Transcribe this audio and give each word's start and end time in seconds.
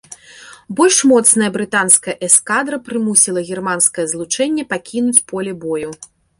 Больш 0.77 0.95
моцная 1.11 1.49
брытанская 1.57 2.15
эскадра 2.29 2.77
прымусіла 2.89 3.45
германскае 3.53 4.05
злучэнне 4.15 4.63
пакінуць 4.75 5.23
поле 5.33 5.51
бою. 5.67 5.89